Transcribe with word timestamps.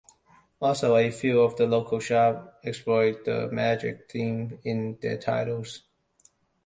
Also, 0.59 0.95
a 0.97 1.11
few 1.11 1.41
of 1.43 1.57
the 1.57 1.67
local 1.67 1.99
shops 1.99 2.55
exploit 2.63 3.23
the 3.23 3.49
"magic" 3.51 4.09
theme 4.11 4.57
in 4.63 4.97
their 4.99 5.19
titles. 5.19 5.83